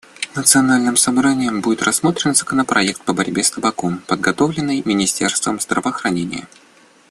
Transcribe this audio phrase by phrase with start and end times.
[0.35, 6.47] Национальным собранием будет рассмотрен законопроект по борьбе с табаком, подготовленный министерством здравоохранения.